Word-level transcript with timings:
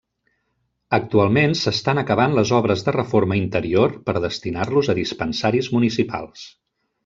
Actualment 0.97 1.53
s'estan 1.59 2.01
acabant 2.03 2.33
les 2.39 2.55
obres 2.61 2.83
de 2.89 2.95
reforma 2.97 3.39
interior 3.43 3.95
per 4.09 4.19
destinar-los 4.27 4.93
a 4.95 4.99
dispensaris 5.05 5.73
municipals. 5.79 6.53